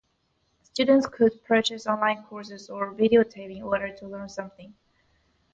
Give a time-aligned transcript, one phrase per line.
[0.63, 4.73] Students could purchase online courses or videotape in order to learn something.